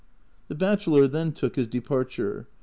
^ 0.01 0.03
The 0.47 0.55
bachelor 0.55 1.07
then 1.07 1.31
took 1.31 1.55
his 1.57 1.67
departure. 1.67 2.47